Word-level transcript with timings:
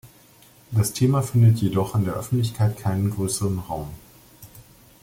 Das 0.71 0.93
Thema 0.93 1.21
findet 1.21 1.59
jedoch 1.59 1.93
in 1.93 2.05
der 2.05 2.15
Öffentlichkeit 2.15 2.75
keinen 2.75 3.11
größeren 3.11 3.59
Raum. 3.59 3.89